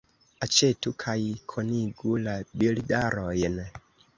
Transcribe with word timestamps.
Aĉetu 0.45 0.93
kaj 1.03 1.17
konigu 1.53 2.17
la 2.25 2.33
bildarojn. 2.63 3.63